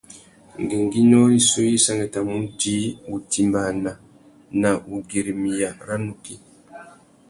Ngüéngüinô 0.61 1.21
rissú 1.31 1.61
i 1.75 1.83
sangüettamú 1.85 2.33
udjï 2.43 2.75
wutimbāna 3.09 3.91
na 4.61 4.69
wugüirimiya 4.89 5.69
râ 5.87 5.95
nukí. 6.05 6.35